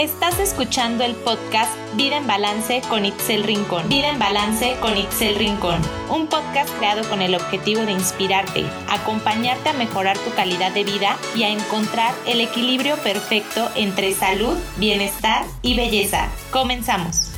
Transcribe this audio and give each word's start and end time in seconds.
Estás 0.00 0.40
escuchando 0.40 1.04
el 1.04 1.14
podcast 1.14 1.70
Vida 1.94 2.16
en 2.16 2.26
Balance 2.26 2.80
con 2.88 3.04
Itzel 3.04 3.42
Rincón. 3.42 3.86
Vida 3.90 4.08
en 4.08 4.18
Balance 4.18 4.74
con 4.80 4.96
Itzel 4.96 5.34
Rincón. 5.34 5.78
Un 6.08 6.26
podcast 6.26 6.74
creado 6.78 7.06
con 7.10 7.20
el 7.20 7.34
objetivo 7.34 7.82
de 7.82 7.92
inspirarte, 7.92 8.64
acompañarte 8.88 9.68
a 9.68 9.72
mejorar 9.74 10.16
tu 10.16 10.30
calidad 10.34 10.72
de 10.72 10.84
vida 10.84 11.18
y 11.36 11.42
a 11.42 11.50
encontrar 11.50 12.14
el 12.26 12.40
equilibrio 12.40 12.96
perfecto 13.04 13.68
entre 13.76 14.14
salud, 14.14 14.56
bienestar 14.78 15.44
y 15.60 15.76
belleza. 15.76 16.30
Comenzamos. 16.50 17.32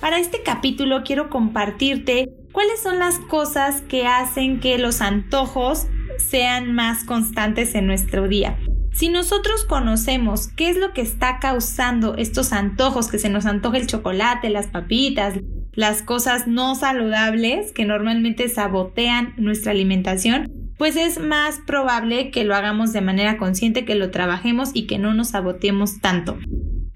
Para 0.00 0.18
este 0.18 0.42
capítulo 0.42 1.04
quiero 1.04 1.30
compartirte 1.30 2.28
cuáles 2.50 2.82
son 2.82 2.98
las 2.98 3.20
cosas 3.20 3.82
que 3.82 4.04
hacen 4.04 4.58
que 4.58 4.78
los 4.78 5.00
antojos 5.00 5.86
sean 6.28 6.74
más 6.74 7.04
constantes 7.04 7.76
en 7.76 7.86
nuestro 7.86 8.26
día. 8.26 8.58
Si 8.98 9.08
nosotros 9.10 9.64
conocemos 9.64 10.48
qué 10.48 10.70
es 10.70 10.76
lo 10.76 10.92
que 10.92 11.02
está 11.02 11.38
causando 11.38 12.16
estos 12.16 12.52
antojos, 12.52 13.06
que 13.06 13.20
se 13.20 13.28
nos 13.28 13.46
antoja 13.46 13.76
el 13.76 13.86
chocolate, 13.86 14.50
las 14.50 14.66
papitas, 14.66 15.34
las 15.72 16.02
cosas 16.02 16.48
no 16.48 16.74
saludables 16.74 17.70
que 17.70 17.84
normalmente 17.84 18.48
sabotean 18.48 19.34
nuestra 19.36 19.70
alimentación, 19.70 20.50
pues 20.78 20.96
es 20.96 21.20
más 21.20 21.60
probable 21.64 22.32
que 22.32 22.42
lo 22.42 22.56
hagamos 22.56 22.92
de 22.92 23.00
manera 23.00 23.36
consciente, 23.36 23.84
que 23.84 23.94
lo 23.94 24.10
trabajemos 24.10 24.70
y 24.74 24.88
que 24.88 24.98
no 24.98 25.14
nos 25.14 25.28
saboteemos 25.28 26.00
tanto. 26.00 26.36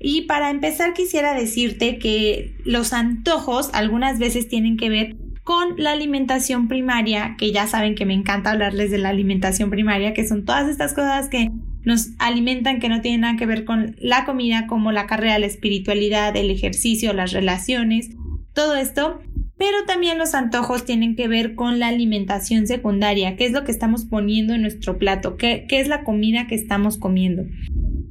Y 0.01 0.23
para 0.23 0.51
empezar 0.51 0.95
quisiera 0.95 1.35
decirte 1.35 2.01
que 2.01 2.57
los 2.65 2.93
antojos 2.93 3.71
algunas 3.75 4.19
veces 4.19 4.49
tienen 4.49 4.77
que 4.77 4.89
ver 4.89 5.15
con 5.45 5.75
la 5.77 5.93
alimentación 5.93 6.67
primaria, 6.67 7.37
que 7.39 7.53
ya 7.53 7.69
saben 7.69 7.95
que 7.95 8.07
me 8.07 8.15
encanta 8.15 8.51
hablarles 8.51 8.91
de 8.91 8.99
la 8.99 9.11
alimentación 9.11 9.71
primaria, 9.71 10.15
que 10.15 10.27
son 10.27 10.45
todas 10.45 10.69
estas 10.69 10.95
cosas 10.95 11.29
que 11.29 11.49
nos 11.85 12.11
alimentan 12.19 12.81
que 12.81 12.89
no 12.89 13.01
tienen 13.01 13.23
nada 13.23 13.37
que 13.37 13.47
ver 13.47 13.65
con 13.65 13.97
la 13.99 14.25
comida, 14.25 14.67
como 14.67 14.93
la 14.93 15.07
carrera, 15.07 15.39
la 15.39 15.47
espiritualidad, 15.47 16.37
el 16.37 16.51
ejercicio, 16.51 17.13
las 17.13 17.33
relaciones, 17.33 18.11
todo 18.55 18.75
esto. 18.75 19.21
Pero 19.59 19.85
también 19.87 20.19
los 20.19 20.35
antojos 20.35 20.85
tienen 20.85 21.15
que 21.15 21.29
ver 21.29 21.55
con 21.55 21.79
la 21.79 21.89
alimentación 21.89 22.67
secundaria, 22.67 23.37
qué 23.37 23.47
es 23.47 23.53
lo 23.53 23.65
que 23.65 23.71
estamos 23.71 24.05
poniendo 24.05 24.55
en 24.55 24.63
nuestro 24.63 24.99
plato, 24.99 25.37
qué, 25.37 25.67
es 25.69 25.89
la 25.89 26.03
comida 26.03 26.47
que 26.49 26.57
estamos 26.57 26.99
comiendo. 26.99 27.45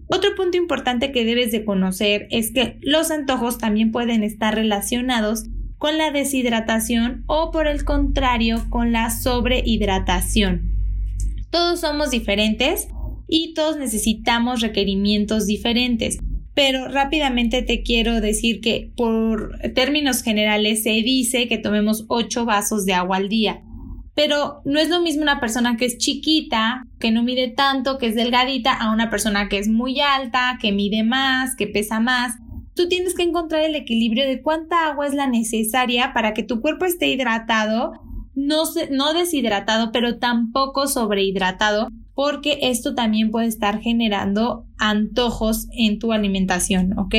Otro 0.07 0.35
punto 0.35 0.57
importante 0.57 1.11
que 1.11 1.25
debes 1.25 1.51
de 1.51 1.65
conocer 1.65 2.27
es 2.31 2.51
que 2.51 2.77
los 2.81 3.11
antojos 3.11 3.57
también 3.57 3.91
pueden 3.91 4.23
estar 4.23 4.55
relacionados 4.55 5.45
con 5.77 5.97
la 5.97 6.11
deshidratación 6.11 7.23
o 7.27 7.51
por 7.51 7.67
el 7.67 7.83
contrario 7.83 8.63
con 8.69 8.91
la 8.91 9.09
sobrehidratación. 9.09 10.71
Todos 11.49 11.81
somos 11.81 12.11
diferentes 12.11 12.87
y 13.31 13.53
todos 13.53 13.77
necesitamos 13.77 14.59
requerimientos 14.59 15.47
diferentes. 15.47 16.19
Pero 16.53 16.89
rápidamente 16.89 17.61
te 17.61 17.81
quiero 17.81 18.19
decir 18.19 18.59
que 18.59 18.91
por 18.97 19.57
términos 19.73 20.21
generales 20.21 20.83
se 20.83 20.89
dice 20.89 21.47
que 21.47 21.57
tomemos 21.57 22.03
8 22.09 22.43
vasos 22.43 22.85
de 22.85 22.93
agua 22.93 23.17
al 23.17 23.29
día. 23.29 23.63
Pero 24.15 24.61
no 24.65 24.81
es 24.81 24.89
lo 24.89 25.01
mismo 25.01 25.21
una 25.23 25.39
persona 25.39 25.77
que 25.77 25.85
es 25.85 25.97
chiquita, 25.97 26.83
que 26.99 27.11
no 27.11 27.23
mide 27.23 27.47
tanto, 27.47 27.97
que 27.97 28.07
es 28.07 28.15
delgadita, 28.15 28.73
a 28.73 28.91
una 28.91 29.09
persona 29.09 29.47
que 29.47 29.59
es 29.59 29.69
muy 29.69 30.01
alta, 30.01 30.57
que 30.61 30.73
mide 30.73 31.03
más, 31.03 31.55
que 31.55 31.67
pesa 31.67 32.01
más. 32.01 32.33
Tú 32.75 32.89
tienes 32.89 33.15
que 33.15 33.23
encontrar 33.23 33.63
el 33.63 33.75
equilibrio 33.75 34.27
de 34.27 34.41
cuánta 34.41 34.87
agua 34.87 35.07
es 35.07 35.13
la 35.13 35.27
necesaria 35.27 36.11
para 36.13 36.33
que 36.33 36.43
tu 36.43 36.59
cuerpo 36.59 36.83
esté 36.83 37.07
hidratado, 37.07 37.93
no, 38.35 38.63
no 38.91 39.13
deshidratado, 39.13 39.93
pero 39.93 40.19
tampoco 40.19 40.87
sobrehidratado 40.87 41.87
porque 42.13 42.59
esto 42.61 42.95
también 42.95 43.31
puede 43.31 43.47
estar 43.47 43.79
generando 43.79 44.65
antojos 44.77 45.67
en 45.71 45.99
tu 45.99 46.11
alimentación, 46.11 46.97
¿ok? 46.97 47.15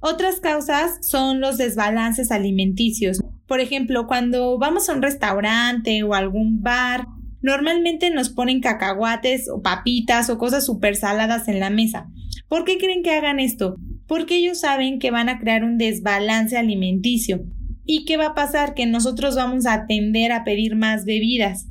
Otras 0.00 0.40
causas 0.40 0.98
son 1.02 1.40
los 1.40 1.58
desbalances 1.58 2.30
alimenticios. 2.30 3.20
Por 3.46 3.60
ejemplo, 3.60 4.06
cuando 4.06 4.58
vamos 4.58 4.88
a 4.88 4.94
un 4.94 5.02
restaurante 5.02 6.02
o 6.04 6.14
algún 6.14 6.62
bar, 6.62 7.06
normalmente 7.42 8.10
nos 8.10 8.30
ponen 8.30 8.60
cacahuates 8.60 9.48
o 9.48 9.60
papitas 9.60 10.30
o 10.30 10.38
cosas 10.38 10.64
súper 10.66 10.96
saladas 10.96 11.48
en 11.48 11.58
la 11.58 11.70
mesa. 11.70 12.08
¿Por 12.48 12.64
qué 12.64 12.78
creen 12.78 13.02
que 13.02 13.10
hagan 13.10 13.40
esto? 13.40 13.76
Porque 14.06 14.36
ellos 14.36 14.60
saben 14.60 14.98
que 14.98 15.10
van 15.10 15.28
a 15.28 15.38
crear 15.38 15.64
un 15.64 15.78
desbalance 15.78 16.56
alimenticio. 16.56 17.44
¿Y 17.84 18.04
qué 18.04 18.16
va 18.16 18.26
a 18.26 18.34
pasar? 18.34 18.74
Que 18.74 18.86
nosotros 18.86 19.34
vamos 19.34 19.66
a 19.66 19.86
tender 19.86 20.30
a 20.30 20.44
pedir 20.44 20.76
más 20.76 21.04
bebidas. 21.04 21.66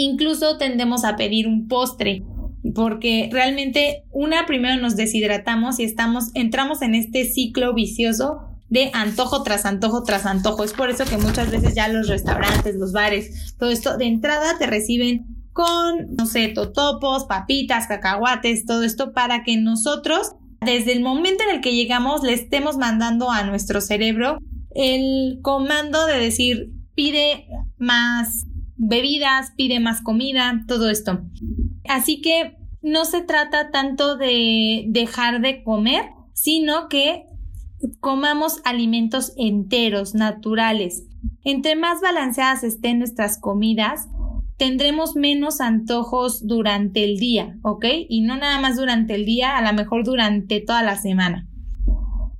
Incluso 0.00 0.58
tendemos 0.58 1.04
a 1.04 1.16
pedir 1.16 1.48
un 1.48 1.66
postre 1.66 2.22
porque 2.72 3.28
realmente 3.32 4.04
una 4.12 4.46
primero 4.46 4.80
nos 4.80 4.94
deshidratamos 4.94 5.80
y 5.80 5.82
estamos 5.82 6.30
entramos 6.34 6.82
en 6.82 6.94
este 6.94 7.24
ciclo 7.24 7.74
vicioso 7.74 8.38
de 8.68 8.92
antojo 8.94 9.42
tras 9.42 9.64
antojo 9.64 10.04
tras 10.04 10.24
antojo. 10.24 10.62
Es 10.62 10.72
por 10.72 10.88
eso 10.88 11.04
que 11.04 11.16
muchas 11.18 11.50
veces 11.50 11.74
ya 11.74 11.88
los 11.88 12.06
restaurantes, 12.06 12.76
los 12.76 12.92
bares, 12.92 13.56
todo 13.58 13.70
esto 13.70 13.98
de 13.98 14.06
entrada 14.06 14.56
te 14.56 14.68
reciben 14.68 15.26
con, 15.52 16.14
no 16.16 16.26
sé, 16.26 16.46
totopos, 16.46 17.24
papitas, 17.24 17.88
cacahuates, 17.88 18.66
todo 18.66 18.84
esto 18.84 19.12
para 19.12 19.42
que 19.42 19.56
nosotros, 19.56 20.36
desde 20.64 20.92
el 20.92 21.00
momento 21.00 21.42
en 21.42 21.56
el 21.56 21.60
que 21.60 21.74
llegamos, 21.74 22.22
le 22.22 22.34
estemos 22.34 22.76
mandando 22.76 23.32
a 23.32 23.42
nuestro 23.42 23.80
cerebro 23.80 24.38
el 24.76 25.40
comando 25.42 26.06
de 26.06 26.20
decir, 26.20 26.70
pide 26.94 27.48
más 27.78 28.47
bebidas, 28.78 29.52
pide 29.56 29.80
más 29.80 30.00
comida, 30.00 30.64
todo 30.66 30.88
esto. 30.88 31.20
Así 31.88 32.20
que 32.20 32.56
no 32.80 33.04
se 33.04 33.22
trata 33.22 33.70
tanto 33.70 34.16
de 34.16 34.84
dejar 34.88 35.40
de 35.40 35.62
comer, 35.62 36.04
sino 36.32 36.88
que 36.88 37.24
comamos 38.00 38.60
alimentos 38.64 39.32
enteros, 39.36 40.14
naturales. 40.14 41.04
Entre 41.44 41.76
más 41.76 42.00
balanceadas 42.00 42.62
estén 42.64 42.98
nuestras 42.98 43.38
comidas, 43.38 44.08
tendremos 44.56 45.16
menos 45.16 45.60
antojos 45.60 46.46
durante 46.46 47.04
el 47.04 47.16
día, 47.16 47.58
¿ok? 47.62 47.84
Y 48.08 48.22
no 48.22 48.36
nada 48.36 48.60
más 48.60 48.76
durante 48.76 49.14
el 49.14 49.24
día, 49.24 49.56
a 49.56 49.62
lo 49.62 49.72
mejor 49.72 50.04
durante 50.04 50.60
toda 50.60 50.82
la 50.82 50.96
semana. 50.96 51.47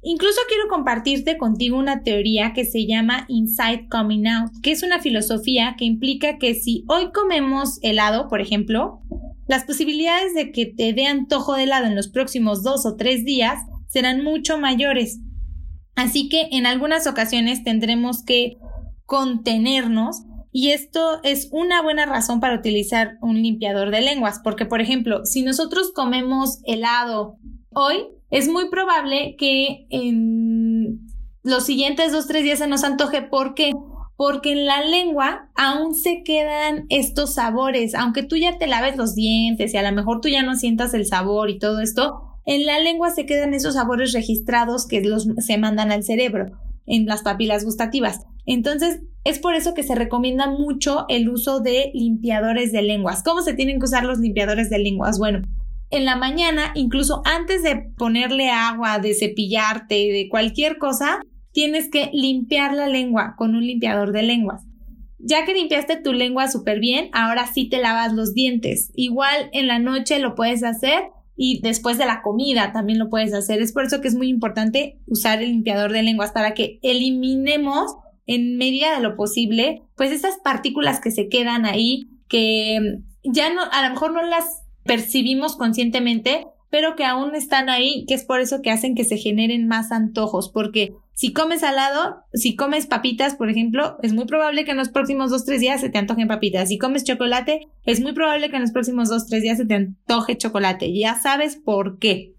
Incluso 0.03 0.41
quiero 0.49 0.69
compartirte 0.69 1.37
contigo 1.39 1.77
una 1.77 2.03
teoría 2.03 2.53
que 2.53 2.65
se 2.65 2.87
llama 2.87 3.25
Inside 3.29 3.89
Coming 3.91 4.29
Out, 4.29 4.53
que 4.63 4.71
es 4.71 4.83
una 4.83 5.01
filosofía 5.01 5.75
que 5.77 5.85
implica 5.85 6.39
que 6.39 6.55
si 6.55 6.85
hoy 6.89 7.11
comemos 7.13 7.79
helado, 7.83 8.29
por 8.29 8.41
ejemplo, 8.41 9.01
las 9.49 9.65
posibilidades 9.65 10.35
de 10.35 10.53
que 10.53 10.67
te 10.67 10.93
dé 10.93 11.07
antojo 11.07 11.55
de 11.55 11.65
helado 11.65 11.87
en 11.87 11.97
los 11.97 12.09
próximos 12.09 12.63
dos 12.63 12.87
o 12.87 12.97
tres 12.97 13.25
días 13.25 13.59
serán 13.89 14.23
mucho 14.23 14.59
mayores. 14.59 15.21
Así 15.97 16.29
que 16.29 16.49
en 16.53 16.67
algunas 16.67 17.09
ocasiones 17.09 17.65
tendremos 17.65 18.23
que 18.23 18.57
contenernos 19.05 20.23
y 20.53 20.71
esto 20.71 21.21
es 21.25 21.49
una 21.51 21.83
buena 21.83 22.07
razón 22.07 22.41
para 22.41 22.57
utilizar 22.57 23.17
un 23.21 23.43
limpiador 23.43 23.91
de 23.91 24.01
lenguas, 24.01 24.41
porque 24.45 24.65
por 24.65 24.81
ejemplo, 24.81 25.25
si 25.25 25.43
nosotros 25.43 25.93
comemos 25.93 26.61
helado 26.65 27.37
hoy, 27.71 28.07
es 28.31 28.49
muy 28.49 28.69
probable 28.71 29.37
que 29.39 29.87
en 29.91 31.01
los 31.43 31.65
siguientes 31.65 32.13
dos, 32.13 32.27
tres 32.27 32.43
días 32.43 32.59
se 32.59 32.67
nos 32.67 32.85
antoje. 32.85 33.23
¿Por 33.23 33.55
qué? 33.55 33.73
Porque 34.17 34.53
en 34.53 34.67
la 34.67 34.85
lengua 34.85 35.49
aún 35.55 35.95
se 35.95 36.23
quedan 36.25 36.87
estos 36.89 37.35
sabores, 37.35 37.95
aunque 37.95 38.23
tú 38.23 38.37
ya 38.37 38.59
te 38.59 38.67
laves 38.67 38.97
los 38.97 39.15
dientes 39.15 39.73
y 39.73 39.77
a 39.77 39.89
lo 39.89 39.95
mejor 39.95 40.21
tú 40.21 40.29
ya 40.29 40.43
no 40.43 40.57
sientas 40.57 40.93
el 40.95 41.07
sabor 41.07 41.51
y 41.51 41.59
todo 41.59 41.81
esto, 41.81 42.21
en 42.45 42.67
la 42.67 42.81
lengua 42.81 43.11
se 43.11 43.27
quedan 43.27 43.55
esos 43.55 43.75
sabores 43.75 44.13
registrados 44.13 44.87
que 44.87 45.03
los, 45.03 45.29
se 45.39 45.59
mandan 45.59 45.93
al 45.93 46.03
cerebro, 46.03 46.47
en 46.87 47.07
las 47.07 47.23
papilas 47.23 47.65
gustativas. 47.65 48.21
Entonces, 48.47 49.03
es 49.25 49.39
por 49.39 49.55
eso 49.55 49.75
que 49.75 49.83
se 49.83 49.95
recomienda 49.95 50.51
mucho 50.51 51.05
el 51.09 51.29
uso 51.29 51.61
de 51.61 51.91
limpiadores 51.93 52.73
de 52.73 52.81
lenguas. 52.81 53.23
¿Cómo 53.23 53.43
se 53.43 53.53
tienen 53.53 53.79
que 53.79 53.85
usar 53.85 54.05
los 54.05 54.19
limpiadores 54.19 54.71
de 54.71 54.79
lenguas? 54.79 55.19
Bueno, 55.19 55.43
en 55.91 56.05
la 56.05 56.17
mañana, 56.17 56.73
incluso 56.75 57.23
antes 57.25 57.63
de 57.63 57.77
ponerle 57.97 58.51
agua, 58.51 58.99
de 58.99 59.15
cepillarte, 59.15 59.95
de 59.95 60.29
cualquier 60.31 60.79
cosa, 60.79 61.21
tienes 61.53 61.91
que 61.91 62.11
limpiar 62.13 62.75
la 62.75 62.87
lengua 62.87 63.35
con 63.37 63.55
un 63.55 63.67
limpiador 63.67 64.13
de 64.13 64.23
lenguas. 64.23 64.65
Ya 65.19 65.45
que 65.45 65.55
limpiaste 65.55 65.97
tu 65.97 66.13
lengua 66.13 66.49
súper 66.49 66.79
bien, 66.79 67.11
ahora 67.13 67.47
sí 67.47 67.69
te 67.69 67.81
lavas 67.81 68.13
los 68.13 68.35
dientes. 68.35 68.93
Igual 68.95 69.51
en 69.53 69.67
la 69.67 69.79
noche 69.79 70.19
lo 70.21 70.35
puedes 70.35 70.63
hacer 70.63 71.05
y 71.37 71.61
después 71.63 71.99
de 71.99 72.07
la 72.07 72.23
comida 72.23 72.73
también 72.73 72.99
lo 72.99 73.09
puedes 73.09 73.33
hacer. 73.33 73.61
Es 73.61 73.73
por 73.73 73.85
eso 73.85 74.01
que 74.01 74.09
es 74.09 74.15
muy 74.15 74.29
importante 74.29 74.99
usar 75.07 75.43
el 75.43 75.51
limpiador 75.51 75.93
de 75.93 76.03
lenguas 76.03 76.33
para 76.33 76.55
que 76.55 76.79
eliminemos 76.83 77.97
en 78.27 78.59
medida 78.59 78.95
de 78.95 79.03
lo 79.03 79.17
posible 79.17 79.83
pues 79.97 80.13
esas 80.13 80.37
partículas 80.39 81.01
que 81.01 81.11
se 81.11 81.29
quedan 81.29 81.65
ahí 81.65 82.11
que 82.29 83.01
ya 83.25 83.53
no, 83.53 83.63
a 83.73 83.83
lo 83.83 83.91
mejor 83.91 84.13
no 84.13 84.23
las 84.23 84.63
percibimos 84.89 85.55
conscientemente, 85.55 86.47
pero 86.71 86.97
que 86.97 87.05
aún 87.05 87.35
están 87.37 87.69
ahí, 87.69 88.05
que 88.09 88.15
es 88.15 88.25
por 88.25 88.41
eso 88.41 88.61
que 88.63 88.71
hacen 88.71 88.95
que 88.95 89.05
se 89.05 89.17
generen 89.17 89.69
más 89.69 89.93
antojos, 89.93 90.51
porque 90.51 90.93
si 91.15 91.33
comes 91.33 91.61
salado, 91.61 92.17
si 92.33 92.57
comes 92.57 92.87
papitas, 92.87 93.37
por 93.37 93.51
ejemplo, 93.51 93.97
es 94.03 94.13
muy 94.13 94.25
probable 94.25 94.65
que 94.65 94.73
en 94.73 94.77
los 94.77 94.89
próximos 94.89 95.31
dos, 95.31 95.45
tres 95.45 95.61
días 95.61 95.81
se 95.81 95.91
te 95.91 95.99
antojen 95.99 96.29
papitas. 96.29 96.69
Si 96.69 96.79
comes 96.79 97.05
chocolate, 97.05 97.61
es 97.85 98.01
muy 98.01 98.13
probable 98.13 98.51
que 98.51 98.57
en 98.57 98.63
los 98.63 98.73
próximos 98.73 99.09
dos, 99.09 99.27
tres 99.27 99.43
días 99.43 99.59
se 99.59 99.67
te 99.67 99.75
antoje 99.75 100.37
chocolate. 100.37 100.93
Ya 100.97 101.19
sabes 101.21 101.57
por 101.57 101.99
qué. 101.99 102.35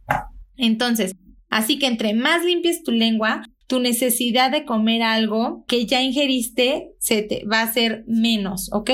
Entonces, 0.56 1.16
así 1.50 1.78
que 1.78 1.88
entre 1.88 2.14
más 2.14 2.44
limpies 2.44 2.84
tu 2.84 2.92
lengua, 2.92 3.44
tu 3.68 3.80
necesidad 3.80 4.50
de 4.50 4.66
comer 4.66 5.04
algo 5.04 5.64
que 5.68 5.86
ya 5.86 6.02
ingeriste 6.02 6.90
se 7.00 7.22
te 7.22 7.46
va 7.46 7.60
a 7.60 7.64
hacer 7.64 8.04
menos, 8.08 8.70
¿ok? 8.74 8.92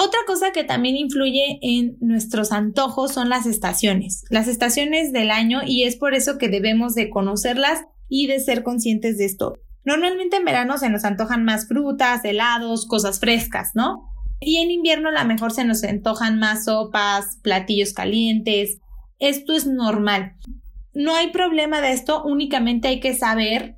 Otra 0.00 0.20
cosa 0.28 0.52
que 0.52 0.62
también 0.62 0.96
influye 0.96 1.58
en 1.60 1.96
nuestros 1.98 2.52
antojos 2.52 3.12
son 3.12 3.28
las 3.30 3.46
estaciones, 3.46 4.22
las 4.30 4.46
estaciones 4.46 5.12
del 5.12 5.32
año 5.32 5.62
y 5.66 5.82
es 5.82 5.96
por 5.96 6.14
eso 6.14 6.38
que 6.38 6.48
debemos 6.48 6.94
de 6.94 7.10
conocerlas 7.10 7.80
y 8.08 8.28
de 8.28 8.38
ser 8.38 8.62
conscientes 8.62 9.18
de 9.18 9.24
esto. 9.24 9.54
Normalmente 9.82 10.36
en 10.36 10.44
verano 10.44 10.78
se 10.78 10.88
nos 10.88 11.04
antojan 11.04 11.44
más 11.44 11.66
frutas, 11.66 12.24
helados, 12.24 12.86
cosas 12.86 13.18
frescas, 13.18 13.72
¿no? 13.74 14.04
Y 14.38 14.58
en 14.58 14.70
invierno 14.70 15.08
a 15.08 15.20
lo 15.20 15.24
mejor 15.24 15.50
se 15.50 15.64
nos 15.64 15.82
antojan 15.82 16.38
más 16.38 16.66
sopas, 16.66 17.38
platillos 17.42 17.92
calientes. 17.92 18.78
Esto 19.18 19.52
es 19.52 19.66
normal. 19.66 20.36
No 20.94 21.16
hay 21.16 21.32
problema 21.32 21.80
de 21.80 21.90
esto, 21.90 22.22
únicamente 22.22 22.86
hay 22.86 23.00
que 23.00 23.14
saber 23.14 23.77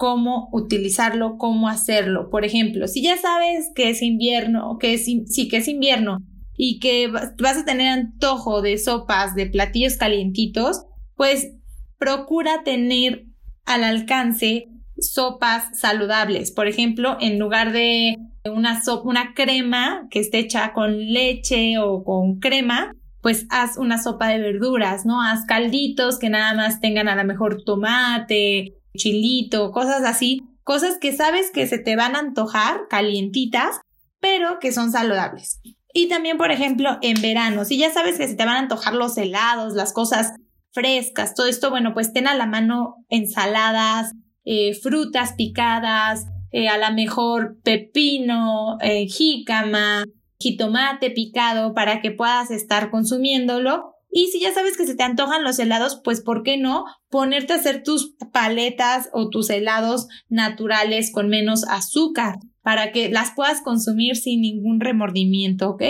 cómo 0.00 0.48
utilizarlo, 0.50 1.36
cómo 1.36 1.68
hacerlo. 1.68 2.30
Por 2.30 2.46
ejemplo, 2.46 2.88
si 2.88 3.02
ya 3.02 3.18
sabes 3.18 3.70
que 3.74 3.90
es 3.90 4.00
invierno, 4.00 4.78
que 4.80 4.94
es, 4.94 5.04
sí, 5.04 5.46
que 5.46 5.58
es 5.58 5.68
invierno 5.68 6.20
y 6.56 6.78
que 6.78 7.08
vas 7.08 7.58
a 7.58 7.66
tener 7.66 7.88
antojo 7.88 8.62
de 8.62 8.78
sopas, 8.78 9.34
de 9.34 9.44
platillos 9.44 9.98
calientitos, 9.98 10.86
pues 11.16 11.52
procura 11.98 12.62
tener 12.64 13.26
al 13.66 13.84
alcance 13.84 14.70
sopas 14.98 15.78
saludables. 15.78 16.50
Por 16.50 16.66
ejemplo, 16.66 17.18
en 17.20 17.38
lugar 17.38 17.72
de 17.72 18.16
una, 18.50 18.82
sopa, 18.82 19.06
una 19.06 19.34
crema 19.34 20.08
que 20.10 20.20
esté 20.20 20.38
hecha 20.38 20.72
con 20.72 20.96
leche 21.12 21.76
o 21.76 22.04
con 22.04 22.38
crema, 22.38 22.94
pues 23.20 23.44
haz 23.50 23.76
una 23.76 24.02
sopa 24.02 24.28
de 24.28 24.38
verduras, 24.38 25.04
¿no? 25.04 25.20
Haz 25.20 25.44
calditos 25.44 26.18
que 26.18 26.30
nada 26.30 26.54
más 26.54 26.80
tengan 26.80 27.06
a 27.06 27.16
lo 27.16 27.24
mejor 27.24 27.64
tomate, 27.64 28.79
chilito, 28.96 29.72
cosas 29.72 30.04
así, 30.04 30.42
cosas 30.64 30.98
que 30.98 31.12
sabes 31.12 31.50
que 31.50 31.66
se 31.66 31.78
te 31.78 31.96
van 31.96 32.16
a 32.16 32.20
antojar 32.20 32.82
calientitas, 32.88 33.80
pero 34.20 34.58
que 34.58 34.72
son 34.72 34.92
saludables. 34.92 35.60
Y 35.92 36.08
también, 36.08 36.38
por 36.38 36.50
ejemplo, 36.50 36.98
en 37.02 37.20
verano, 37.20 37.64
si 37.64 37.76
ya 37.76 37.92
sabes 37.92 38.16
que 38.16 38.28
se 38.28 38.36
te 38.36 38.44
van 38.44 38.56
a 38.56 38.60
antojar 38.60 38.94
los 38.94 39.16
helados, 39.16 39.74
las 39.74 39.92
cosas 39.92 40.32
frescas, 40.72 41.34
todo 41.34 41.46
esto, 41.46 41.70
bueno, 41.70 41.94
pues 41.94 42.12
ten 42.12 42.28
a 42.28 42.34
la 42.34 42.46
mano 42.46 43.04
ensaladas, 43.08 44.12
eh, 44.44 44.74
frutas 44.74 45.34
picadas, 45.36 46.26
eh, 46.52 46.68
a 46.68 46.78
lo 46.78 46.94
mejor 46.94 47.58
pepino, 47.62 48.78
eh, 48.80 49.06
jícama, 49.06 50.04
jitomate 50.38 51.10
picado 51.10 51.74
para 51.74 52.00
que 52.00 52.10
puedas 52.10 52.50
estar 52.50 52.90
consumiéndolo 52.90 53.94
y 54.10 54.26
si 54.32 54.40
ya 54.40 54.52
sabes 54.52 54.76
que 54.76 54.86
se 54.86 54.94
te 54.94 55.02
antojan 55.02 55.44
los 55.44 55.58
helados, 55.58 56.00
pues 56.02 56.20
¿por 56.20 56.42
qué 56.42 56.56
no 56.56 56.84
ponerte 57.10 57.52
a 57.52 57.56
hacer 57.56 57.82
tus 57.82 58.14
paletas 58.32 59.08
o 59.12 59.28
tus 59.28 59.50
helados 59.50 60.08
naturales 60.28 61.12
con 61.12 61.28
menos 61.28 61.64
azúcar 61.68 62.36
para 62.62 62.92
que 62.92 63.08
las 63.08 63.32
puedas 63.32 63.62
consumir 63.62 64.16
sin 64.16 64.40
ningún 64.40 64.80
remordimiento, 64.80 65.70
¿ok? 65.70 65.82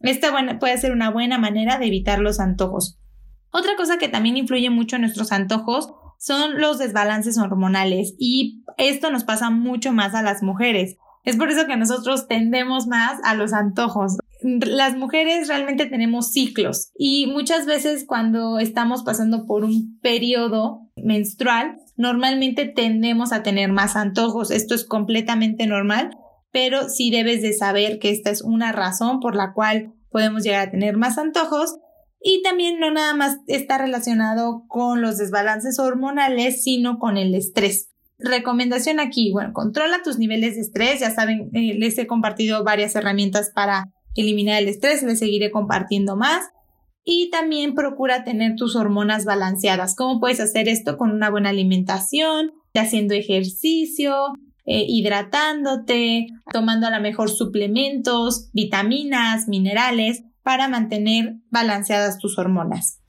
Esta 0.00 0.58
puede 0.58 0.78
ser 0.78 0.92
una 0.92 1.10
buena 1.10 1.38
manera 1.38 1.78
de 1.78 1.86
evitar 1.86 2.18
los 2.18 2.40
antojos. 2.40 2.98
Otra 3.50 3.76
cosa 3.76 3.98
que 3.98 4.08
también 4.08 4.36
influye 4.36 4.70
mucho 4.70 4.96
en 4.96 5.02
nuestros 5.02 5.32
antojos 5.32 5.92
son 6.18 6.60
los 6.60 6.78
desbalances 6.78 7.38
hormonales 7.38 8.14
y 8.18 8.62
esto 8.78 9.10
nos 9.10 9.24
pasa 9.24 9.50
mucho 9.50 9.92
más 9.92 10.14
a 10.14 10.22
las 10.22 10.42
mujeres. 10.42 10.96
Es 11.24 11.36
por 11.36 11.50
eso 11.50 11.66
que 11.66 11.76
nosotros 11.76 12.28
tendemos 12.28 12.86
más 12.86 13.18
a 13.24 13.34
los 13.34 13.52
antojos 13.52 14.16
las 14.42 14.96
mujeres 14.96 15.48
realmente 15.48 15.86
tenemos 15.86 16.30
ciclos 16.32 16.90
y 16.96 17.26
muchas 17.26 17.66
veces 17.66 18.04
cuando 18.06 18.58
estamos 18.58 19.02
pasando 19.02 19.46
por 19.46 19.64
un 19.64 19.98
periodo 20.00 20.90
menstrual, 20.96 21.78
normalmente 21.96 22.66
tendemos 22.66 23.32
a 23.32 23.42
tener 23.42 23.72
más 23.72 23.96
antojos. 23.96 24.50
Esto 24.50 24.74
es 24.74 24.84
completamente 24.84 25.66
normal, 25.66 26.10
pero 26.52 26.88
sí 26.88 27.10
debes 27.10 27.42
de 27.42 27.52
saber 27.52 27.98
que 27.98 28.10
esta 28.10 28.30
es 28.30 28.42
una 28.42 28.72
razón 28.72 29.20
por 29.20 29.34
la 29.34 29.52
cual 29.52 29.94
podemos 30.10 30.42
llegar 30.42 30.68
a 30.68 30.70
tener 30.70 30.96
más 30.96 31.18
antojos 31.18 31.76
y 32.20 32.42
también 32.42 32.80
no 32.80 32.90
nada 32.90 33.14
más 33.14 33.38
está 33.46 33.78
relacionado 33.78 34.64
con 34.68 35.00
los 35.00 35.18
desbalances 35.18 35.78
hormonales, 35.78 36.62
sino 36.62 36.98
con 36.98 37.16
el 37.16 37.34
estrés. 37.34 37.90
Recomendación 38.18 38.98
aquí, 38.98 39.30
bueno, 39.32 39.52
controla 39.52 40.02
tus 40.02 40.18
niveles 40.18 40.54
de 40.54 40.62
estrés, 40.62 41.00
ya 41.00 41.10
saben, 41.10 41.50
eh, 41.52 41.74
les 41.78 41.98
he 41.98 42.06
compartido 42.06 42.64
varias 42.64 42.96
herramientas 42.96 43.52
para 43.54 43.92
eliminar 44.16 44.62
el 44.62 44.68
estrés, 44.68 45.02
le 45.02 45.16
seguiré 45.16 45.50
compartiendo 45.50 46.16
más. 46.16 46.44
Y 47.04 47.30
también 47.30 47.74
procura 47.74 48.24
tener 48.24 48.56
tus 48.56 48.74
hormonas 48.74 49.24
balanceadas. 49.24 49.94
¿Cómo 49.94 50.18
puedes 50.18 50.40
hacer 50.40 50.68
esto? 50.68 50.96
Con 50.98 51.12
una 51.12 51.30
buena 51.30 51.50
alimentación, 51.50 52.52
haciendo 52.74 53.14
ejercicio, 53.14 54.32
eh, 54.64 54.84
hidratándote, 54.88 56.26
tomando 56.52 56.88
a 56.88 56.90
lo 56.90 57.00
mejor 57.00 57.30
suplementos, 57.30 58.50
vitaminas, 58.52 59.46
minerales, 59.48 60.24
para 60.42 60.68
mantener 60.68 61.36
balanceadas 61.50 62.18
tus 62.18 62.38
hormonas. 62.38 63.00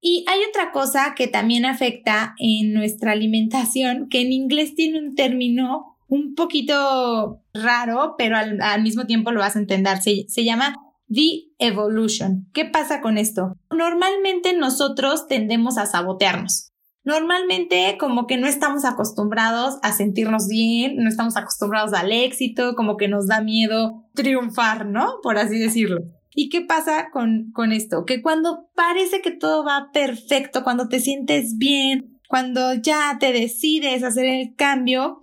Y 0.00 0.24
hay 0.28 0.40
otra 0.48 0.72
cosa 0.72 1.14
que 1.16 1.26
también 1.26 1.64
afecta 1.64 2.34
en 2.38 2.72
nuestra 2.72 3.12
alimentación, 3.12 4.08
que 4.08 4.20
en 4.20 4.32
inglés 4.32 4.74
tiene 4.74 5.00
un 5.00 5.14
término 5.14 5.95
un 6.08 6.34
poquito 6.34 7.42
raro, 7.52 8.14
pero 8.16 8.36
al, 8.36 8.82
mismo 8.82 9.06
tiempo 9.06 9.32
lo 9.32 9.40
vas 9.40 9.56
a 9.56 9.60
entender. 9.60 9.98
Se, 9.98 10.26
se 10.28 10.44
llama 10.44 10.74
The 11.08 11.44
Evolution. 11.58 12.48
¿Qué 12.52 12.64
pasa 12.64 13.00
con 13.00 13.18
esto? 13.18 13.56
Normalmente 13.70 14.56
nosotros 14.56 15.26
tendemos 15.26 15.78
a 15.78 15.86
sabotearnos. 15.86 16.72
Normalmente 17.04 17.96
como 18.00 18.26
que 18.26 18.36
no 18.36 18.48
estamos 18.48 18.84
acostumbrados 18.84 19.78
a 19.82 19.92
sentirnos 19.92 20.48
bien, 20.48 20.96
no 20.96 21.08
estamos 21.08 21.36
acostumbrados 21.36 21.92
al 21.92 22.10
éxito, 22.10 22.74
como 22.74 22.96
que 22.96 23.06
nos 23.06 23.28
da 23.28 23.40
miedo 23.40 24.08
triunfar, 24.14 24.86
¿no? 24.86 25.20
Por 25.22 25.38
así 25.38 25.56
decirlo. 25.56 26.00
¿Y 26.34 26.48
qué 26.48 26.62
pasa 26.62 27.10
con, 27.12 27.52
con 27.52 27.72
esto? 27.72 28.04
Que 28.04 28.22
cuando 28.22 28.68
parece 28.74 29.22
que 29.22 29.30
todo 29.30 29.64
va 29.64 29.90
perfecto, 29.92 30.64
cuando 30.64 30.88
te 30.88 30.98
sientes 30.98 31.56
bien, 31.56 32.18
cuando 32.28 32.74
ya 32.74 33.16
te 33.20 33.32
decides 33.32 34.02
hacer 34.02 34.26
el 34.26 34.54
cambio, 34.56 35.22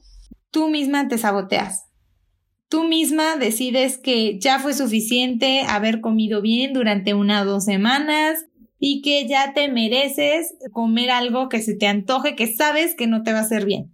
tú 0.53 0.69
misma 0.69 1.09
te 1.09 1.17
saboteas. 1.17 1.89
Tú 2.69 2.85
misma 2.85 3.35
decides 3.35 3.97
que 3.97 4.39
ya 4.39 4.59
fue 4.59 4.73
suficiente 4.73 5.61
haber 5.67 5.99
comido 5.99 6.41
bien 6.41 6.73
durante 6.73 7.13
una 7.13 7.41
o 7.41 7.45
dos 7.45 7.65
semanas 7.65 8.45
y 8.79 9.01
que 9.01 9.27
ya 9.27 9.53
te 9.53 9.67
mereces 9.67 10.53
comer 10.71 11.09
algo 11.11 11.49
que 11.49 11.61
se 11.61 11.75
te 11.75 11.87
antoje, 11.87 12.35
que 12.35 12.47
sabes 12.47 12.95
que 12.95 13.07
no 13.07 13.23
te 13.23 13.33
va 13.33 13.39
a 13.39 13.43
hacer 13.43 13.65
bien. 13.65 13.91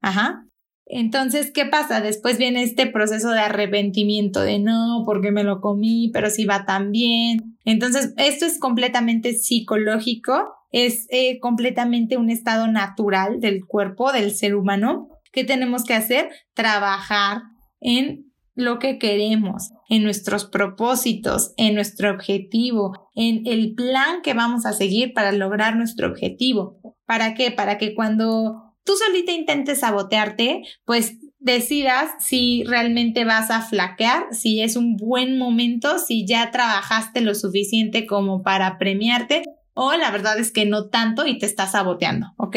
Ajá. 0.00 0.46
Entonces, 0.86 1.50
¿qué 1.50 1.64
pasa? 1.64 2.00
Después 2.00 2.38
viene 2.38 2.62
este 2.62 2.86
proceso 2.86 3.30
de 3.30 3.40
arrepentimiento 3.40 4.40
de 4.40 4.58
no, 4.58 5.04
porque 5.06 5.30
me 5.30 5.44
lo 5.44 5.60
comí, 5.60 6.10
pero 6.12 6.28
si 6.28 6.44
va 6.44 6.66
tan 6.66 6.90
bien. 6.90 7.56
Entonces, 7.64 8.12
esto 8.18 8.44
es 8.44 8.58
completamente 8.58 9.32
psicológico, 9.32 10.52
es 10.70 11.06
eh, 11.10 11.38
completamente 11.40 12.16
un 12.16 12.28
estado 12.28 12.66
natural 12.66 13.40
del 13.40 13.64
cuerpo, 13.64 14.12
del 14.12 14.34
ser 14.34 14.54
humano, 14.54 15.08
¿Qué 15.32 15.44
tenemos 15.44 15.84
que 15.84 15.94
hacer? 15.94 16.30
Trabajar 16.54 17.42
en 17.80 18.32
lo 18.54 18.78
que 18.78 18.98
queremos, 18.98 19.70
en 19.88 20.02
nuestros 20.02 20.44
propósitos, 20.44 21.54
en 21.56 21.74
nuestro 21.74 22.10
objetivo, 22.10 23.10
en 23.14 23.46
el 23.46 23.74
plan 23.74 24.20
que 24.22 24.34
vamos 24.34 24.66
a 24.66 24.74
seguir 24.74 25.14
para 25.14 25.32
lograr 25.32 25.76
nuestro 25.76 26.08
objetivo. 26.08 26.78
¿Para 27.06 27.34
qué? 27.34 27.50
Para 27.50 27.78
que 27.78 27.94
cuando 27.94 28.74
tú 28.84 28.92
solita 28.94 29.32
intentes 29.32 29.80
sabotearte, 29.80 30.62
pues 30.84 31.16
decidas 31.38 32.10
si 32.20 32.62
realmente 32.64 33.24
vas 33.24 33.50
a 33.50 33.62
flaquear, 33.62 34.26
si 34.32 34.62
es 34.62 34.76
un 34.76 34.96
buen 34.96 35.38
momento, 35.38 35.98
si 35.98 36.26
ya 36.26 36.50
trabajaste 36.50 37.20
lo 37.20 37.34
suficiente 37.34 38.06
como 38.06 38.42
para 38.42 38.78
premiarte 38.78 39.42
o 39.74 39.92
la 39.94 40.10
verdad 40.10 40.38
es 40.38 40.52
que 40.52 40.66
no 40.66 40.88
tanto 40.88 41.26
y 41.26 41.38
te 41.38 41.46
estás 41.46 41.72
saboteando, 41.72 42.32
¿ok? 42.36 42.56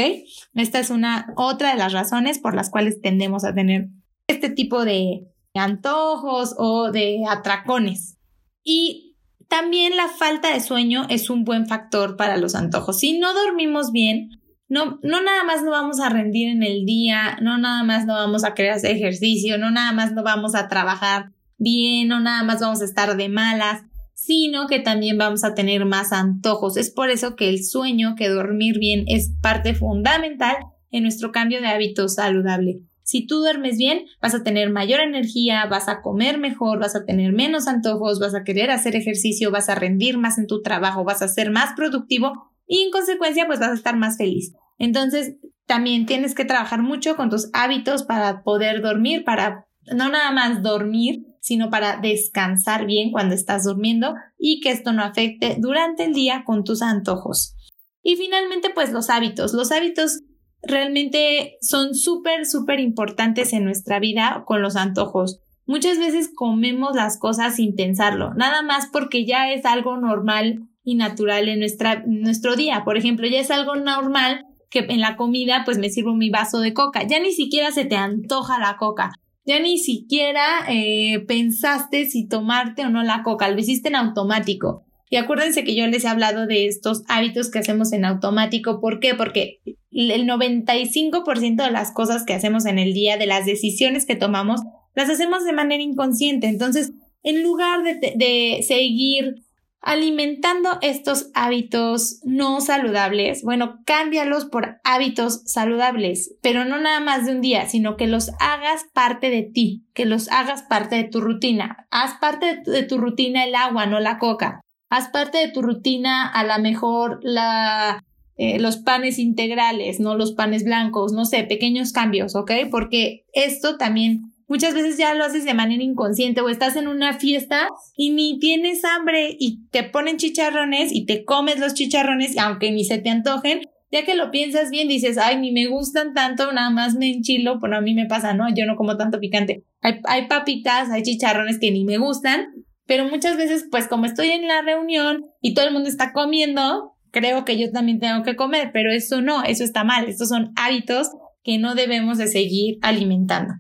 Esta 0.54 0.80
es 0.80 0.90
una 0.90 1.34
otra 1.38 1.72
de 1.72 1.78
las 1.78 1.94
razones 1.94 2.40
por 2.40 2.56
las 2.56 2.70
cuales 2.70 3.02
tendemos 3.02 3.46
a 3.46 3.54
tener 3.54 3.88
este 4.28 4.50
tipo 4.50 4.84
de 4.86 5.28
antojos 5.54 6.56
o 6.58 6.92
de 6.92 7.24
atracones. 7.30 8.18
Y 8.64 9.16
también 9.48 9.96
la 9.96 10.08
falta 10.08 10.54
de 10.54 10.60
sueño 10.60 11.06
es 11.10 11.30
un 11.30 11.46
buen 11.46 11.68
factor 11.68 12.18
para 12.18 12.38
los 12.38 12.56
antojos. 12.56 13.00
Si 13.00 13.18
no 13.18 13.34
dormimos 13.34 13.92
bien, 13.92 14.42
no, 14.68 15.00
no 15.04 15.22
nada 15.22 15.44
más 15.44 15.64
no 15.64 15.72
vamos 15.72 16.00
a 16.00 16.10
rendir 16.10 16.50
en 16.50 16.64
el 16.64 16.86
día, 16.86 17.38
no 17.42 17.58
nada 17.58 17.84
más 17.84 18.06
no 18.06 18.14
vamos 18.14 18.44
a 18.44 18.54
querer 18.54 18.72
hacer 18.72 18.92
ejercicio, 18.92 19.58
no 19.58 19.72
nada 19.72 19.92
más 19.92 20.12
no 20.12 20.24
vamos 20.24 20.56
a 20.56 20.68
trabajar 20.68 21.32
bien, 21.58 22.08
no 22.08 22.20
nada 22.20 22.44
más 22.44 22.60
vamos 22.60 22.82
a 22.82 22.86
estar 22.86 23.16
de 23.16 23.30
malas 23.30 23.84
sino 24.16 24.66
que 24.66 24.80
también 24.80 25.18
vamos 25.18 25.44
a 25.44 25.54
tener 25.54 25.86
más 25.86 26.12
antojos. 26.12 26.78
Es 26.78 26.90
por 26.90 27.10
eso 27.10 27.36
que 27.36 27.50
el 27.50 27.64
sueño, 27.64 28.16
que 28.18 28.30
dormir 28.30 28.80
bien 28.80 29.04
es 29.08 29.34
parte 29.42 29.76
fundamental 29.76 30.56
en 30.90 31.04
nuestro 31.04 31.32
cambio 31.32 31.62
de 31.62 31.68
hábito 31.68 32.08
saludable. 32.08 32.80
Si 33.04 33.28
tú 33.28 33.38
duermes 33.38 33.78
bien, 33.78 34.06
vas 34.20 34.34
a 34.34 34.42
tener 34.42 34.72
mayor 34.72 35.02
energía, 35.02 35.66
vas 35.68 35.90
a 35.90 36.02
comer 36.02 36.40
mejor, 36.40 36.80
vas 36.80 36.96
a 36.96 37.06
tener 37.06 37.34
menos 37.34 37.68
antojos, 37.68 38.20
vas 38.20 38.34
a 38.34 38.44
querer 38.44 38.72
hacer 38.72 38.96
ejercicio, 38.96 39.52
vas 39.52 39.70
a 39.70 39.76
rendir 39.76 40.18
más 40.18 40.40
en 40.40 40.48
tu 40.48 40.64
trabajo, 40.64 41.04
vas 41.04 41.22
a 41.22 41.28
ser 41.28 41.52
más 41.52 41.74
productivo 41.76 42.52
y 42.66 42.82
en 42.82 42.92
consecuencia 42.92 43.46
pues 43.46 43.60
vas 43.60 43.70
a 43.70 43.76
estar 43.76 43.96
más 43.96 44.18
feliz. 44.18 44.54
Entonces, 44.80 45.36
también 45.68 46.06
tienes 46.06 46.34
que 46.34 46.46
trabajar 46.46 46.82
mucho 46.82 47.16
con 47.16 47.30
tus 47.30 47.50
hábitos 47.54 48.04
para 48.04 48.44
poder 48.44 48.82
dormir, 48.82 49.24
para 49.24 49.68
no 49.94 50.10
nada 50.10 50.32
más 50.32 50.64
dormir, 50.64 51.26
sino 51.46 51.70
para 51.70 51.98
descansar 51.98 52.88
bien 52.88 53.12
cuando 53.12 53.36
estás 53.36 53.66
durmiendo 53.66 54.16
y 54.36 54.62
que 54.62 54.72
esto 54.72 54.94
no 54.94 55.04
afecte 55.04 55.58
durante 55.60 56.04
el 56.04 56.14
día 56.14 56.42
con 56.44 56.64
tus 56.64 56.82
antojos. 56.82 57.56
Y 58.02 58.16
finalmente, 58.16 58.72
pues 58.72 58.92
los 58.92 59.12
hábitos. 59.12 59.54
Los 59.54 59.72
hábitos 59.72 60.22
realmente 60.64 61.58
son 61.62 61.94
súper, 61.94 62.48
súper 62.48 62.80
importantes 62.80 63.54
en 63.54 63.64
nuestra 63.64 64.00
vida 64.00 64.42
con 64.48 64.64
los 64.64 64.76
antojos. 64.76 65.40
Muchas 65.68 66.00
veces 66.00 66.32
comemos 66.34 66.96
las 66.96 67.20
cosas 67.20 67.58
sin 67.58 67.76
pensarlo, 67.76 68.34
nada 68.34 68.64
más 68.64 68.88
porque 68.92 69.24
ya 69.24 69.52
es 69.54 69.66
algo 69.66 69.98
normal 69.98 70.68
y 70.84 70.96
natural 70.96 71.48
en 71.48 71.60
nuestra, 71.60 72.04
nuestro 72.08 72.56
día. 72.56 72.82
Por 72.84 72.98
ejemplo, 72.98 73.28
ya 73.28 73.40
es 73.40 73.52
algo 73.52 73.76
normal 73.76 74.48
que 74.72 74.80
en 74.80 75.00
la 75.00 75.16
comida 75.16 75.62
pues 75.64 75.78
me 75.78 75.92
sirvo 75.92 76.16
mi 76.16 76.32
vaso 76.32 76.60
de 76.60 76.74
coca. 76.74 77.04
Ya 77.04 77.20
ni 77.20 77.34
siquiera 77.34 77.72
se 77.72 77.86
te 77.86 77.98
antoja 77.98 78.58
la 78.58 78.78
coca. 78.78 79.12
Ya 79.46 79.60
ni 79.60 79.78
siquiera 79.78 80.44
eh, 80.70 81.20
pensaste 81.28 82.06
si 82.06 82.28
tomarte 82.28 82.84
o 82.84 82.90
no 82.90 83.04
la 83.04 83.22
coca, 83.24 83.50
lo 83.50 83.60
hiciste 83.60 83.90
en 83.90 83.96
automático. 83.96 84.84
Y 85.10 85.18
acuérdense 85.18 85.64
que 85.64 85.76
yo 85.76 85.86
les 85.86 86.04
he 86.04 86.08
hablado 86.08 86.48
de 86.48 86.66
estos 86.66 87.04
hábitos 87.08 87.52
que 87.52 87.60
hacemos 87.60 87.94
en 87.94 88.06
automático. 88.06 88.82
¿Por 88.82 89.00
qué? 89.00 89.14
Porque 89.14 89.60
el 89.92 90.28
95% 90.28 91.64
de 91.64 91.72
las 91.72 91.92
cosas 91.92 92.24
que 92.26 92.34
hacemos 92.34 92.66
en 92.66 92.80
el 92.80 92.94
día, 92.94 93.18
de 93.18 93.28
las 93.28 93.46
decisiones 93.46 94.06
que 94.06 94.16
tomamos, 94.16 94.62
las 94.96 95.10
hacemos 95.10 95.46
de 95.46 95.54
manera 95.54 95.84
inconsciente. 95.84 96.48
Entonces, 96.48 96.94
en 97.22 97.44
lugar 97.44 97.84
de, 97.84 98.14
de 98.16 98.64
seguir 98.64 99.36
alimentando 99.82 100.80
estos 100.82 101.30
hábitos 101.36 102.20
no 102.24 102.60
saludables, 102.60 103.44
bueno, 103.44 103.80
cámbialos 103.86 104.46
por 104.46 104.78
hábitos 104.84 105.44
saludables, 105.46 106.36
pero 106.42 106.66
no 106.66 106.80
nada 106.80 107.00
más 107.00 107.26
de 107.26 107.34
un 107.34 107.42
día, 107.42 107.68
sino 107.68 107.96
que 107.96 108.08
los 108.08 108.32
hagas 108.40 108.86
parte 108.94 109.30
de 109.30 109.44
ti, 109.44 109.86
que 109.94 110.06
los 110.06 110.30
hagas 110.32 110.64
parte 110.64 110.96
de 110.96 111.04
tu 111.04 111.22
rutina. 111.22 111.88
Haz 111.92 112.20
parte 112.20 112.62
de 112.66 112.84
tu, 112.84 112.98
rutina 112.98 113.44
el 113.44 113.54
agua, 113.54 113.86
no 113.86 114.00
la 114.00 114.18
coca. 114.18 114.62
Haz 114.90 115.10
parte 115.10 115.38
de 115.38 115.50
tu 115.52 115.62
rutina 115.62 116.28
a 116.28 116.44
lo 116.44 116.62
mejor 116.64 117.20
la, 117.22 118.04
eh, 118.38 118.60
los 118.60 118.78
panes 118.78 119.20
integrales, 119.20 120.00
no 120.00 120.16
los 120.16 120.34
panes 120.34 120.64
blancos, 120.64 121.14
no 121.14 121.26
sé, 121.26 121.44
pequeños 121.44 121.92
cambios, 121.92 122.36
¿ok? 122.36 122.52
Porque 122.70 123.26
esto 123.34 123.78
también 123.78 124.35
muchas 124.56 124.74
veces 124.74 124.98
ya 124.98 125.14
lo 125.16 125.26
haces 125.26 125.44
de 125.44 125.54
manera 125.54 125.84
inconsciente 125.84 126.40
o 126.40 126.48
estás 126.48 126.78
en 126.78 126.88
una 126.88 127.20
fiesta 127.20 127.68
y 127.98 128.12
ni 128.12 128.40
tienes 128.40 128.86
hambre 128.86 129.36
y 129.38 129.68
te 129.68 129.84
ponen 129.84 130.16
chicharrones 130.16 130.94
y 130.94 131.06
te 131.06 131.26
comes 131.26 131.60
los 131.60 131.74
chicharrones 131.74 132.38
aunque 132.38 132.72
ni 132.72 132.86
se 132.86 133.00
te 133.00 133.10
antojen. 133.10 133.64
Ya 133.92 134.06
que 134.06 134.16
lo 134.16 134.32
piensas 134.32 134.70
bien, 134.70 134.88
dices, 134.88 135.18
ay, 135.18 135.38
ni 135.42 135.52
me 135.52 135.68
gustan 135.68 136.14
tanto, 136.14 136.54
nada 136.54 136.70
más 136.70 136.96
me 136.96 137.12
enchilo, 137.12 137.60
bueno, 137.60 137.76
a 137.76 137.82
mí 137.82 137.94
me 137.94 138.06
pasa, 138.06 138.34
¿no? 138.34 138.46
Yo 138.56 138.66
no 138.66 138.78
como 138.78 138.96
tanto 138.96 139.20
picante. 139.20 139.66
Hay, 139.82 140.00
hay 140.06 140.28
papitas, 140.28 140.90
hay 140.90 141.04
chicharrones 141.04 141.60
que 141.60 141.72
ni 141.72 141.84
me 141.84 141.98
gustan, 141.98 142.48
pero 142.88 143.10
muchas 143.10 143.36
veces, 143.36 143.68
pues 143.70 143.90
como 143.90 144.06
estoy 144.06 144.30
en 144.30 144.48
la 144.48 144.62
reunión 144.62 145.26
y 145.42 145.54
todo 145.54 145.68
el 145.68 145.74
mundo 145.74 145.90
está 145.90 146.14
comiendo, 146.14 146.94
creo 147.12 147.44
que 147.44 147.58
yo 147.58 147.72
también 147.72 148.00
tengo 148.00 148.24
que 148.24 148.38
comer, 148.38 148.72
pero 148.74 148.90
eso 148.90 149.22
no, 149.22 149.44
eso 149.44 149.66
está 149.66 149.84
mal, 149.84 150.08
estos 150.08 150.30
son 150.30 150.54
hábitos 150.56 151.10
que 151.44 151.58
no 151.58 151.76
debemos 151.76 152.18
de 152.18 152.28
seguir 152.28 152.78
alimentando. 152.82 153.54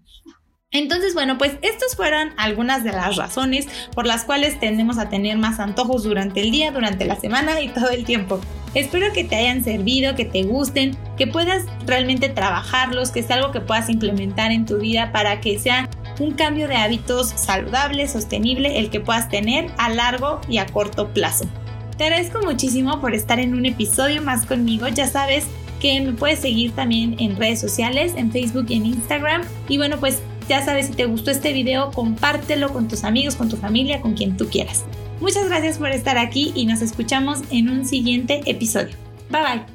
Entonces, 0.75 1.13
bueno, 1.13 1.38
pues 1.38 1.53
estas 1.62 1.96
fueron 1.96 2.34
algunas 2.36 2.84
de 2.84 2.91
las 2.91 3.15
razones 3.15 3.65
por 3.94 4.05
las 4.05 4.25
cuales 4.25 4.60
tendemos 4.60 4.98
a 4.98 5.08
tener 5.08 5.38
más 5.38 5.62
antojos 5.62 6.03
durante 6.03 6.41
el 6.41 6.51
día, 6.51 6.72
durante 6.72 7.05
la 7.05 7.15
semana 7.15 7.62
y 7.62 7.70
todo 7.70 7.91
el 7.91 8.03
tiempo. 8.03 8.41
Espero 8.74 9.13
que 9.13 9.24
te 9.24 9.38
hayan 9.38 9.63
servido, 9.63 10.15
que 10.15 10.25
te 10.25 10.44
gusten, 10.44 10.98
que 11.15 11.27
puedas 11.27 11.63
realmente 11.86 12.27
trabajarlos, 12.27 13.12
que 13.12 13.24
sea 13.24 13.38
algo 13.38 13.53
que 13.53 13.62
puedas 13.62 13.89
implementar 13.89 14.51
en 14.51 14.65
tu 14.65 14.79
vida 14.79 15.13
para 15.13 15.39
que 15.39 15.58
sea 15.60 15.89
un 16.20 16.34
cambio 16.34 16.67
de 16.67 16.75
hábitos 16.75 17.29
saludable, 17.29 18.10
sostenible, 18.10 18.77
el 18.77 18.89
que 18.89 19.00
puedas 19.00 19.29
tener 19.29 19.72
a 19.77 19.88
largo 19.88 20.41
y 20.50 20.58
a 20.58 20.65
corto 20.65 21.08
plazo. 21.08 21.46
Te 21.98 22.03
agradezco 22.03 22.41
muchísimo 22.41 23.00
por 23.00 23.15
estar 23.15 23.39
en 23.39 23.55
un 23.55 23.65
episodio 23.65 24.22
más 24.22 24.46
conmigo. 24.46 24.89
Ya 24.89 25.08
sabes 25.08 25.46
que 25.79 26.01
me 26.01 26.12
puedes 26.12 26.39
seguir 26.39 26.74
también 26.74 27.15
en 27.20 27.38
redes 27.38 27.62
sociales, 27.62 28.12
en 28.17 28.29
Facebook 28.29 28.65
y 28.67 28.75
en 28.75 28.88
Instagram. 28.88 29.44
Y 29.70 29.77
bueno, 29.77 29.98
pues 30.01 30.22
ya 30.48 30.64
sabes, 30.64 30.88
si 30.88 30.94
te 30.94 31.06
gustó 31.06 31.32
este 31.32 31.54
video, 31.54 31.92
compártelo 31.92 32.72
con 32.72 32.88
tus 32.88 33.04
amigos, 33.04 33.36
con 33.36 33.50
tu 33.50 33.58
familia, 33.58 34.02
con 34.02 34.14
quien 34.14 34.38
tú 34.38 34.48
quieras. 34.48 34.86
Muchas 35.20 35.48
gracias 35.48 35.78
por 35.78 35.90
estar 35.90 36.18
aquí 36.18 36.52
y 36.56 36.66
nos 36.66 36.82
escuchamos 36.82 37.42
en 37.50 37.70
un 37.70 37.86
siguiente 37.86 38.42
episodio. 38.46 38.96
Bye 39.30 39.42
bye. 39.42 39.75